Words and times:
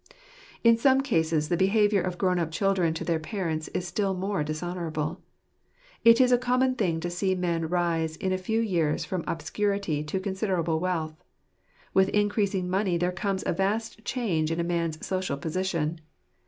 In 0.63 0.77
some 0.77 1.01
cases 1.01 1.47
the 1.49 1.55
behaviour 1.55 2.01
of 2.01 2.17
grown 2.17 2.39
up 2.39 2.49
children 2.49 2.91
to 2.95 3.03
their 3.03 3.19
parents 3.19 3.67
is 3.67 3.87
still 3.87 4.15
more 4.15 4.43
dishonourable. 4.43 5.21
It 6.03 6.19
is 6.19 6.31
a 6.31 6.39
common 6.39 6.73
thing 6.73 6.99
to 7.01 7.09
see 7.11 7.35
men 7.35 7.67
rise 7.69 8.15
in 8.15 8.33
a 8.33 8.37
few 8.39 8.61
years 8.61 9.05
from 9.05 9.23
obscurity 9.27 10.03
to 10.05 10.19
consider 10.19 10.57
able 10.59 10.79
wealth. 10.79 11.23
With 11.93 12.09
increasing 12.09 12.67
money 12.67 12.97
there 12.97 13.11
comes 13.11 13.43
a 13.45 13.53
vast 13.53 14.03
change 14.03 14.49
in 14.51 14.59
a 14.59 14.63
man's 14.63 15.05
social 15.05 15.37
position. 15.37 15.99